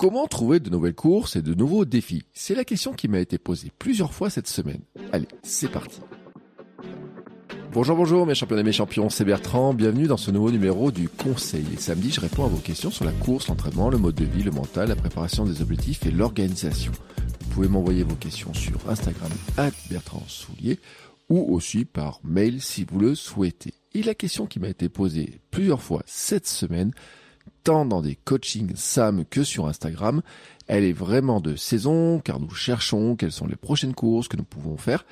[0.00, 2.22] Comment trouver de nouvelles courses et de nouveaux défis?
[2.32, 4.80] C'est la question qui m'a été posée plusieurs fois cette semaine.
[5.12, 6.00] Allez, c'est parti.
[7.74, 11.10] Bonjour, bonjour mes champions et mes champions, c'est Bertrand, bienvenue dans ce nouveau numéro du
[11.10, 11.66] Conseil.
[11.74, 14.42] Et samedi, je réponds à vos questions sur la course, l'entraînement, le mode de vie,
[14.42, 16.92] le mental, la préparation des objectifs et l'organisation.
[17.42, 19.30] Vous pouvez m'envoyer vos questions sur Instagram
[19.90, 20.78] Bertrand Soulier
[21.28, 23.74] ou aussi par mail si vous le souhaitez.
[23.92, 26.92] Et la question qui m'a été posée plusieurs fois cette semaine,
[27.62, 30.22] tant dans des coachings SAM que sur Instagram,
[30.66, 34.44] elle est vraiment de saison car nous cherchons quelles sont les prochaines courses que nous
[34.44, 35.04] pouvons faire.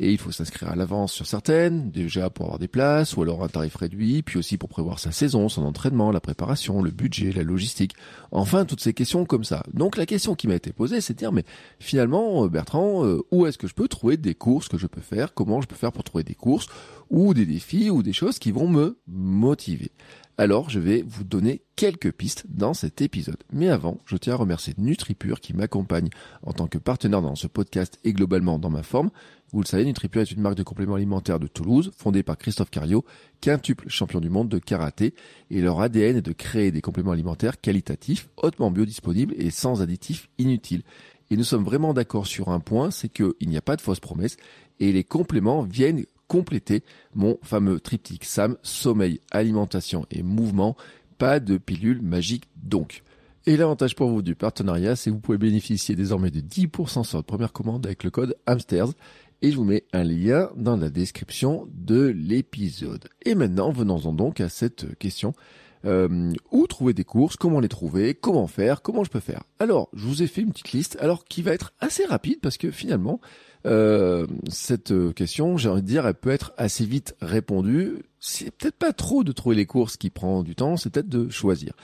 [0.00, 3.44] Et il faut s'inscrire à l'avance sur certaines, déjà pour avoir des places, ou alors
[3.44, 7.30] un tarif réduit, puis aussi pour prévoir sa saison, son entraînement, la préparation, le budget,
[7.30, 7.94] la logistique,
[8.32, 9.62] enfin toutes ces questions comme ça.
[9.72, 11.44] Donc la question qui m'a été posée, c'est de dire, mais
[11.78, 15.00] finalement, euh, Bertrand, euh, où est-ce que je peux trouver des courses que je peux
[15.00, 15.34] faire?
[15.34, 16.66] Comment je peux faire pour trouver des courses,
[17.12, 19.92] ou des défis, ou des choses qui vont me motiver
[20.38, 23.36] alors je vais vous donner quelques pistes dans cet épisode.
[23.52, 26.08] Mais avant, je tiens à remercier NutriPure qui m'accompagne
[26.42, 29.10] en tant que partenaire dans ce podcast et globalement dans ma forme.
[29.52, 32.70] Vous le savez, NutriPure est une marque de compléments alimentaires de Toulouse, fondée par Christophe
[32.70, 33.04] Cario,
[33.42, 35.14] quintuple champion du monde de karaté,
[35.50, 40.30] et leur ADN est de créer des compléments alimentaires qualitatifs, hautement biodisponibles et sans additifs
[40.38, 40.82] inutiles.
[41.30, 44.00] Et nous sommes vraiment d'accord sur un point, c'est qu'il n'y a pas de fausses
[44.00, 44.38] promesses,
[44.80, 46.82] et les compléments viennent compléter
[47.14, 50.78] mon fameux triptyque SAM, sommeil, alimentation et mouvement,
[51.18, 53.02] pas de pilule magique donc.
[53.44, 57.18] Et l'avantage pour vous du partenariat, c'est que vous pouvez bénéficier désormais de 10% sur
[57.18, 58.94] votre première commande avec le code HAMSTERS
[59.42, 63.10] et je vous mets un lien dans la description de l'épisode.
[63.26, 65.34] Et maintenant, venons-en donc à cette question.
[65.84, 69.42] Euh, où trouver des courses, comment les trouver, comment faire, comment je peux faire?
[69.58, 72.56] Alors, je vous ai fait une petite liste, alors qui va être assez rapide parce
[72.56, 73.20] que finalement,
[73.66, 78.02] euh, cette question, j'ai envie de dire, elle peut être assez vite répondue.
[78.20, 81.28] C'est peut-être pas trop de trouver les courses qui prend du temps, c'est peut-être de
[81.28, 81.74] choisir.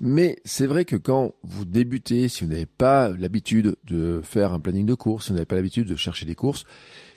[0.00, 4.60] Mais c'est vrai que quand vous débutez, si vous n'avez pas l'habitude de faire un
[4.60, 6.64] planning de course, si vous n'avez pas l'habitude de chercher des courses,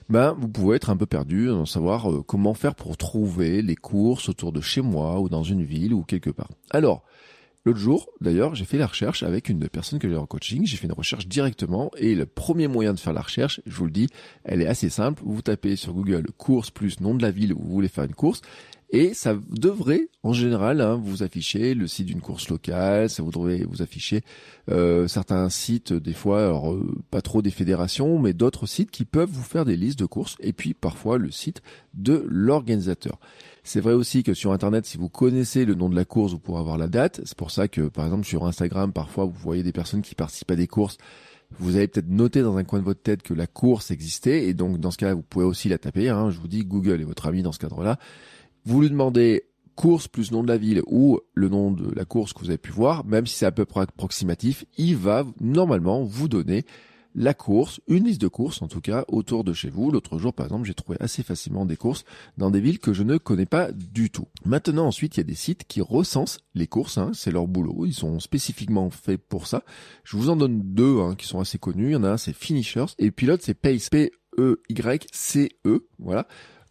[0.08, 3.76] ben vous pouvez être un peu perdu dans savoir euh, comment faire pour trouver les
[3.76, 6.50] courses autour de chez moi ou dans une ville ou quelque part.
[6.70, 7.04] Alors,
[7.66, 10.68] L'autre jour, d'ailleurs, j'ai fait la recherche avec une personne que j'ai en coaching.
[10.68, 13.86] J'ai fait une recherche directement et le premier moyen de faire la recherche, je vous
[13.86, 14.08] le dis,
[14.44, 15.24] elle est assez simple.
[15.26, 18.14] Vous tapez sur Google course plus nom de la ville où vous voulez faire une
[18.14, 18.42] course
[18.96, 23.66] et ça devrait, en général, hein, vous afficher le site d'une course locale, ça voudrait
[23.70, 24.22] vous afficher
[24.72, 29.04] euh, certains sites, des fois, alors euh, pas trop des fédérations, mais d'autres sites qui
[29.04, 31.62] peuvent vous faire des listes de courses, et puis parfois le site
[31.94, 33.20] de l'organisateur.
[33.66, 36.40] C'est vrai aussi que sur Internet, si vous connaissez le nom de la course, vous
[36.40, 37.20] pourrez avoir la date.
[37.26, 40.52] C'est pour ça que, par exemple, sur Instagram, parfois, vous voyez des personnes qui participent
[40.52, 40.98] à des courses
[41.60, 44.54] vous avez peut-être noté dans un coin de votre tête que la course existait et
[44.54, 46.10] donc dans ce cas vous pouvez aussi la taper.
[46.10, 46.32] Hein.
[46.32, 47.98] je vous dis Google est votre ami dans ce cadre-là.
[48.66, 49.44] Vous lui demandez
[49.76, 52.58] course plus nom de la ville ou le nom de la course que vous avez
[52.58, 56.66] pu voir, même si c'est à peu près approximatif, il va normalement vous donner
[57.18, 59.90] la course, une liste de courses en tout cas autour de chez vous.
[59.90, 62.04] L'autre jour par exemple j'ai trouvé assez facilement des courses
[62.38, 64.28] dans des villes que je ne connais pas du tout.
[64.44, 67.86] Maintenant ensuite il y a des sites qui recensent les courses, hein, c'est leur boulot,
[67.86, 69.64] ils sont spécifiquement faits pour ça.
[70.04, 72.18] Je vous en donne deux hein, qui sont assez connus, il y en a un
[72.18, 74.28] c'est Finishers et puis l'autre c'est Pace, P-E-Y-C-E,
[76.00, 76.28] voilà.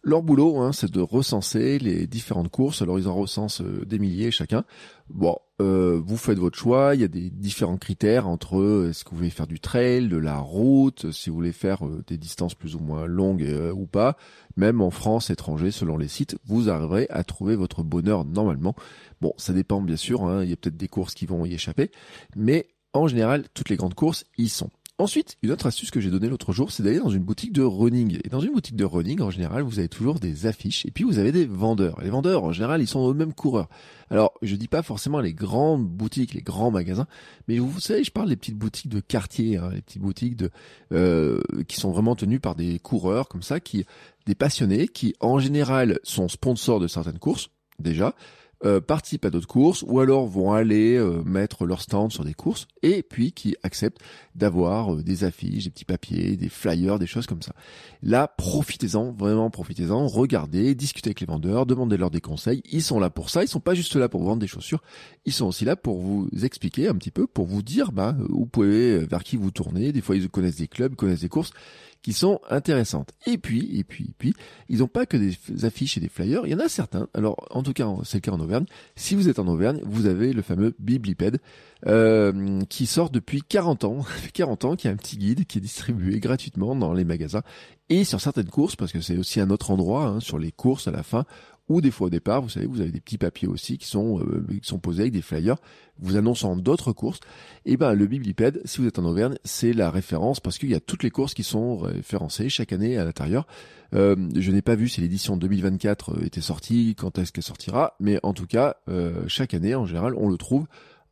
[0.07, 2.83] Leur boulot, hein, c'est de recenser les différentes courses.
[2.83, 4.63] Alors ils en recensent euh, des milliers chacun.
[5.09, 6.93] Bon, euh, vous faites votre choix.
[6.93, 10.07] Il y a des différents critères entre euh, est-ce que vous voulez faire du trail,
[10.07, 14.15] de la route, si vous voulez faire des distances plus ou moins longues ou pas.
[14.57, 18.75] Même en France, étranger, selon les sites, vous arriverez à trouver votre bonheur normalement.
[19.21, 20.23] Bon, ça dépend bien sûr.
[20.23, 21.89] Hein, il y a peut-être des courses qui vont y échapper,
[22.35, 24.69] mais en général, toutes les grandes courses y sont.
[24.97, 27.63] Ensuite, une autre astuce que j'ai donnée l'autre jour, c'est d'aller dans une boutique de
[27.63, 28.17] running.
[28.23, 31.03] Et dans une boutique de running, en général, vous avez toujours des affiches et puis
[31.03, 31.99] vous avez des vendeurs.
[32.01, 33.67] les vendeurs, en général, ils sont aux mêmes coureurs.
[34.09, 37.07] Alors, je dis pas forcément les grandes boutiques, les grands magasins,
[37.49, 40.49] mais vous savez, je parle des petites boutiques de quartier, hein, les petites boutiques de
[40.93, 43.85] euh, qui sont vraiment tenues par des coureurs comme ça, qui
[44.27, 47.49] des passionnés, qui en général sont sponsors de certaines courses
[47.79, 48.15] déjà
[48.65, 52.33] euh, participent à d'autres courses ou alors vont aller euh, mettre leur stand sur des
[52.33, 53.99] courses et puis qui acceptent
[54.33, 57.53] d'avoir euh, des affiches, des petits papiers, des flyers, des choses comme ça.
[58.01, 62.63] Là, profitez-en, vraiment profitez-en, regardez, discutez avec les vendeurs, demandez-leur des conseils.
[62.71, 64.81] Ils sont là pour ça, ils sont pas juste là pour vendre des chaussures,
[65.25, 68.47] ils sont aussi là pour vous expliquer un petit peu, pour vous dire bah, vous
[68.47, 69.91] pouvez, vers qui vous tournez.
[69.91, 71.51] Des fois, ils connaissent des clubs, connaissent des courses
[72.05, 73.13] qui sont intéressantes.
[73.25, 74.35] Et puis, et puis, et puis,
[74.69, 76.45] ils n'ont pas que des affiches et des flyers.
[76.45, 77.07] Il y en a certains.
[77.15, 78.65] Alors, en tout cas, c'est le cas en Auvergne.
[78.95, 81.39] Si vous êtes en Auvergne, vous avez le fameux Bibliped
[81.87, 84.05] euh, qui sort depuis 40 ans.
[84.35, 87.41] 40 ans, qui a un petit guide qui est distribué gratuitement dans les magasins
[87.89, 90.87] et sur certaines courses, parce que c'est aussi un autre endroit, hein, sur les courses
[90.87, 91.25] à la fin,
[91.67, 94.19] ou des fois au départ, vous savez, vous avez des petits papiers aussi qui sont
[94.19, 95.57] euh, qui sont posés avec des flyers,
[95.99, 97.19] vous annonçant d'autres courses.
[97.65, 100.75] Et ben le Bibliped, si vous êtes en Auvergne, c'est la référence parce qu'il y
[100.75, 103.47] a toutes les courses qui sont référencées chaque année à l'intérieur.
[103.93, 107.95] Euh, je n'ai pas vu si l'édition 2024 euh, était sortie, quand est-ce qu'elle sortira,
[107.99, 110.65] mais en tout cas, euh, chaque année en général, on le trouve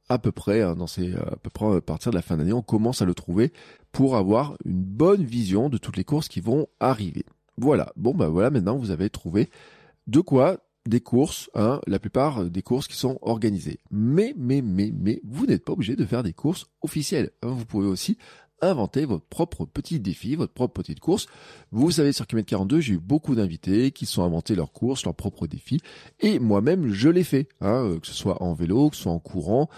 [0.10, 2.54] à peu près hein, dans ces à peu près à partir de la fin d'année,
[2.54, 3.54] on commence à le trouver
[3.92, 7.26] pour avoir une bonne vision de toutes les courses qui vont arriver.
[7.58, 7.94] Voilà.
[7.96, 9.50] Bon bah voilà, maintenant vous avez trouvé
[10.08, 13.80] de quoi des courses, hein, la plupart des courses qui sont organisées.
[13.90, 17.32] Mais, mais, mais, mais, vous n'êtes pas obligé de faire des courses officielles.
[17.42, 17.52] Hein.
[17.52, 18.18] Vous pouvez aussi
[18.62, 21.28] inventer votre propre petit défi, votre propre petite course.
[21.72, 25.16] Vous savez, sur Kilomètre 42, j'ai eu beaucoup d'invités qui sont inventés leurs courses, leurs
[25.16, 25.80] propres défis.
[26.20, 29.12] Et moi-même, je l'ai fait, hein, euh, que ce soit en vélo, que ce soit
[29.12, 29.70] en courant,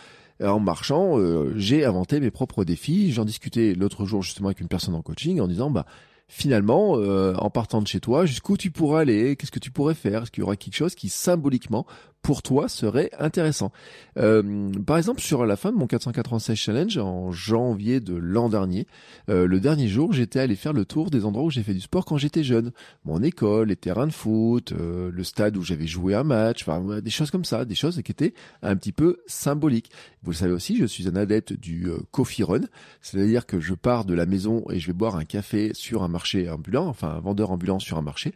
[0.44, 3.12] en marchant, euh, j'ai inventé mes propres défis.
[3.12, 5.86] J'en discutais l'autre jour justement avec une personne en coaching en disant, bah,
[6.28, 9.94] finalement, euh, en partant de chez toi, jusqu'où tu pourras aller, qu'est-ce que tu pourrais
[9.94, 11.86] faire, est-ce qu'il y aura quelque chose qui symboliquement
[12.26, 13.72] pour toi serait intéressant.
[14.18, 18.88] Euh, par exemple, sur la fin de mon 496 challenge en janvier de l'an dernier,
[19.30, 21.82] euh, le dernier jour, j'étais allé faire le tour des endroits où j'ai fait du
[21.82, 22.72] sport quand j'étais jeune.
[23.04, 27.00] Mon école, les terrains de foot, euh, le stade où j'avais joué un match, enfin
[27.00, 28.34] des choses comme ça, des choses qui étaient
[28.64, 29.92] un petit peu symboliques.
[30.24, 32.62] Vous le savez aussi, je suis un adepte du coffee run,
[33.04, 36.08] c'est-à-dire que je pars de la maison et je vais boire un café sur un
[36.08, 38.34] marché ambulant, enfin un vendeur ambulant sur un marché.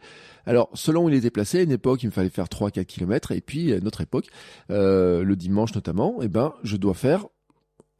[0.50, 3.30] Alors, selon où il était placé, à une époque, il me fallait faire 3-4 km,
[3.30, 4.26] et puis, à une autre époque,
[4.72, 7.26] euh, le dimanche notamment, eh ben, je dois faire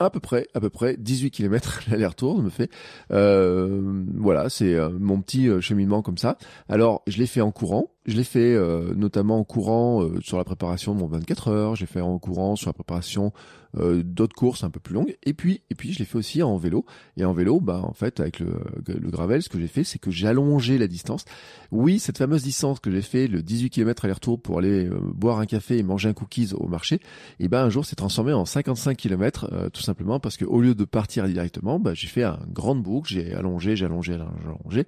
[0.00, 2.68] à peu près, à peu près 18 km l'aller-retour, me fait.
[3.12, 6.38] Euh, voilà, c'est euh, mon petit cheminement comme ça.
[6.68, 7.92] Alors, je l'ai fait en courant.
[8.06, 8.56] Je l'ai fait
[8.96, 11.76] notamment en courant sur la préparation de mon 24 heures.
[11.76, 13.32] J'ai fait en courant sur la préparation
[13.78, 15.16] euh, d'autres courses un peu plus longues.
[15.22, 16.84] Et puis, et puis je l'ai fait aussi en vélo.
[17.16, 19.98] Et en vélo, bah en fait, avec le, le gravel, ce que j'ai fait, c'est
[19.98, 21.24] que allongé la distance.
[21.70, 25.38] Oui, cette fameuse distance que j'ai fait, le 18 km aller-retour pour aller euh, boire
[25.38, 27.00] un café et manger un cookies au marché,
[27.38, 30.60] et ben un jour s'est transformé en 55 km, euh, tout simplement parce que au
[30.60, 34.20] lieu de partir directement, bah, j'ai fait un grande boucle, j'ai allongé, j'ai allongé, j'ai
[34.48, 34.86] allongé,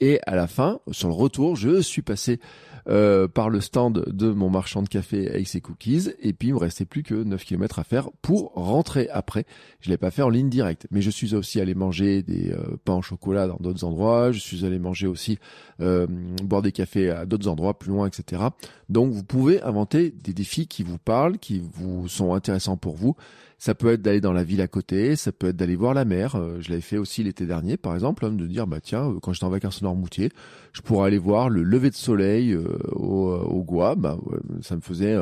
[0.00, 2.40] et à la fin, sur le retour, je suis passé
[2.86, 6.10] euh, par le stand de mon marchand de café avec ses cookies.
[6.20, 9.46] Et puis, il me restait plus que 9 km à faire pour rentrer après.
[9.80, 10.86] Je l'ai pas fait en ligne directe.
[10.90, 14.32] Mais je suis aussi allé manger des euh, pains au chocolat dans d'autres endroits.
[14.32, 15.38] Je suis allé manger aussi,
[15.80, 16.06] euh,
[16.42, 18.42] boire des cafés à d'autres endroits plus loin, etc.
[18.90, 23.16] Donc, vous pouvez inventer des défis qui vous parlent, qui vous sont intéressants pour vous.
[23.58, 26.04] Ça peut être d'aller dans la ville à côté, ça peut être d'aller voir la
[26.04, 26.34] mer.
[26.36, 29.20] Euh, je l'avais fait aussi l'été dernier, par exemple, hein, de dire bah tiens, euh,
[29.20, 30.30] quand j'étais en vacances au Nord-Moutier,
[30.72, 33.64] je pourrais aller voir le lever de soleil euh, au, au.
[33.96, 34.18] Bah,
[34.62, 35.16] ça me faisait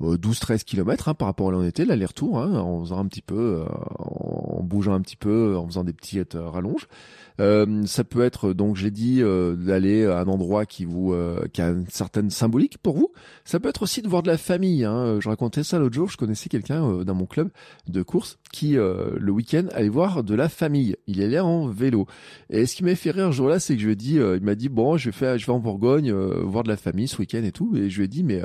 [0.00, 3.64] 12-13 km hein, par rapport à on était, l'aller-retour, hein, en faisant un petit peu,
[3.98, 6.86] en bougeant un petit peu, en faisant des petites rallonges.
[7.40, 11.46] Euh, ça peut être, donc j'ai dit, euh, d'aller à un endroit qui vous, euh,
[11.52, 13.12] qui a une certaine symbolique pour vous.
[13.44, 14.84] Ça peut être aussi de voir de la famille.
[14.84, 15.18] Hein.
[15.20, 16.10] Je racontais ça l'autre jour.
[16.10, 17.50] Je connaissais quelqu'un dans mon club
[17.86, 20.96] de course qui, le week-end, allait voir de la famille.
[21.06, 22.06] Il allait en vélo.
[22.50, 24.42] Et ce qui m'a fait rire ce jour-là, c'est que je lui ai dit, il
[24.42, 27.18] m'a dit, bon, je vais faire, je vais en Bourgogne voir de la famille ce
[27.18, 27.76] week-end et tout.
[27.76, 28.42] Et je lui ai dit, mais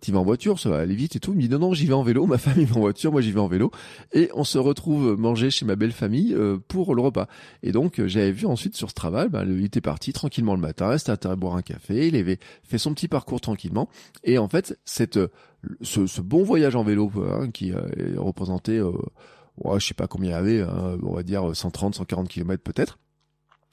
[0.00, 1.32] tu vas en voiture, ça va aller vite et tout.
[1.32, 2.26] Il me dit, non, non, j'y vais en vélo.
[2.26, 3.70] Ma famille va en voiture, moi j'y vais en vélo.
[4.12, 6.36] Et on se retrouve manger chez ma belle famille
[6.68, 7.28] pour le repas.
[7.62, 10.96] Et donc j'avais vu ensuite sur ce travail, bah, il était parti tranquillement le matin,
[10.98, 13.88] c'était à boire un café, il avait fait son petit parcours tranquillement.
[14.22, 15.18] Et en fait, cette,
[15.80, 18.92] ce, bon voyage en vélo hein, qui euh, est représenté, euh,
[19.58, 22.62] ouais, je sais pas combien il y avait, hein, on va dire 130, 140 km
[22.62, 22.98] peut-être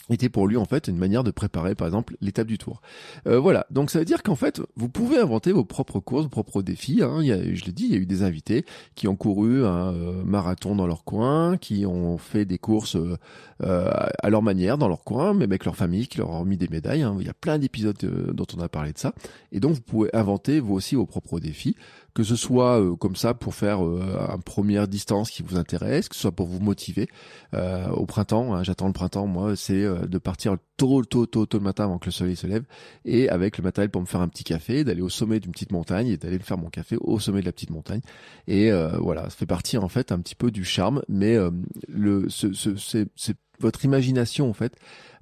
[0.09, 2.81] était pour lui en fait une manière de préparer par exemple l'étape du tour.
[3.27, 6.29] Euh, voilà, donc ça veut dire qu'en fait vous pouvez inventer vos propres courses, vos
[6.29, 7.01] propres défis.
[7.03, 7.19] Hein.
[7.21, 8.65] Il y a, je l'ai dit, il y a eu des invités
[8.95, 13.17] qui ont couru un euh, marathon dans leur coin, qui ont fait des courses euh,
[13.61, 16.67] à leur manière dans leur coin, même avec leur famille, qui leur ont mis des
[16.67, 17.03] médailles.
[17.03, 17.15] Hein.
[17.19, 17.97] Il y a plein d'épisodes
[18.33, 19.13] dont on a parlé de ça.
[19.51, 21.75] Et donc vous pouvez inventer vous aussi vos propres défis
[22.13, 26.09] que ce soit euh, comme ça pour faire euh, une première distance qui vous intéresse,
[26.09, 27.07] que ce soit pour vous motiver.
[27.53, 31.45] Euh, au printemps, hein, j'attends le printemps, moi, c'est euh, de partir tôt, tôt, tôt,
[31.45, 32.63] tôt le matin avant que le soleil se lève,
[33.05, 35.71] et avec le matériel pour me faire un petit café, d'aller au sommet d'une petite
[35.71, 38.01] montagne et d'aller me faire mon café au sommet de la petite montagne.
[38.47, 41.37] Et voilà, ça fait partie en fait un petit peu du charme, mais
[41.87, 42.75] le, ce, ce,
[43.15, 44.75] c'est votre imagination en fait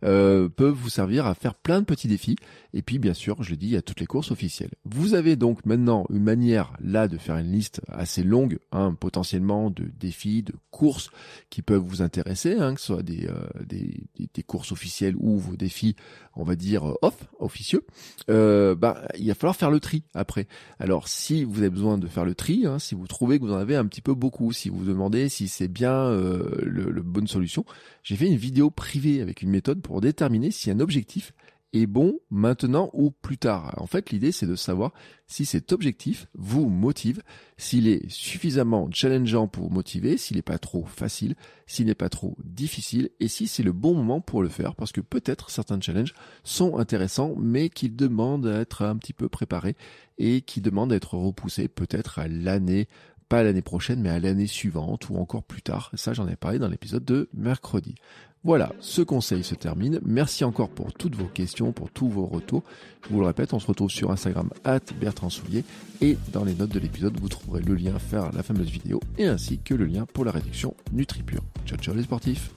[0.04, 2.36] euh, vous servir à faire plein de petits défis.
[2.74, 4.72] Et puis bien sûr, je l'ai dit, il y a toutes les courses officielles.
[4.86, 9.72] Vous avez donc maintenant une manière là de faire une liste assez longue, hein, potentiellement
[9.72, 11.10] de défis, de courses
[11.50, 14.04] qui peuvent vous intéresser, hein, que ce soit des, euh, des,
[14.34, 15.96] des, courses officielles ou vos défis,
[16.36, 17.86] on va dire off, officieux.
[18.30, 20.48] Euh, bah, il va falloir faire le tri après.
[20.80, 23.54] Alors si vous avez besoin de faire le tri, hein, si vous trouvez que vous
[23.54, 26.92] en avez un petit peu beaucoup, si vous vous demandez si c'est bien euh, le,
[26.92, 27.66] le bonne solution,
[28.04, 31.34] j'ai fait une vidéo privée avec une méthode pour déterminer si un objectif
[31.74, 33.76] est bon maintenant ou plus tard.
[33.78, 34.92] En fait, l'idée, c'est de savoir
[35.28, 37.22] si cet objectif vous motive,
[37.58, 41.36] s'il est suffisamment challengeant pour vous motiver, s'il n'est pas trop facile,
[41.68, 44.92] s'il n'est pas trop difficile, et si c'est le bon moment pour le faire, parce
[44.92, 49.76] que peut-être certains challenges sont intéressants, mais qui demandent à être un petit peu préparés
[50.18, 52.88] et qui demandent à être repoussés peut-être à l'année
[53.30, 55.92] pas l'année prochaine, mais à l'année suivante ou encore plus tard.
[55.94, 57.96] Ça, j'en ai parlé dans l'épisode de mercredi.
[58.44, 60.00] Voilà, ce conseil se termine.
[60.06, 62.64] Merci encore pour toutes vos questions, pour tous vos retours.
[63.04, 65.66] Je vous le répète, on se retrouve sur Instagram at Bertrand Soulier
[66.00, 69.28] et dans les notes de l'épisode, vous trouverez le lien vers la fameuse vidéo et
[69.28, 71.44] ainsi que le lien pour la réduction NutriPure.
[71.66, 72.52] Ciao ciao les sportifs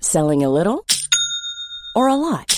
[0.00, 0.84] Selling a little
[1.94, 2.57] or a lot?